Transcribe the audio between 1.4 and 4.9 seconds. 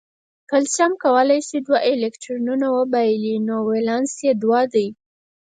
شي دوه الکترونونه وبایلي نو ولانس یې دوه دی.